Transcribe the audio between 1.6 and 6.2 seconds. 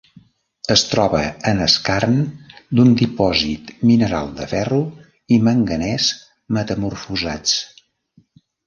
skarn d'un dipòsit mineral de ferro i manganès